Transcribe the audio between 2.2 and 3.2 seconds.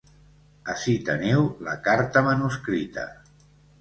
manuscrita.